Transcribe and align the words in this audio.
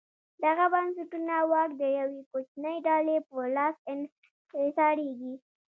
دغه 0.43 0.65
بنسټونه 0.73 1.35
واک 1.51 1.69
د 1.81 1.83
یوې 1.99 2.21
کوچنۍ 2.31 2.77
ډلې 2.87 3.17
په 3.27 3.35
لاس 3.55 3.75
انحصاروي. 3.93 5.35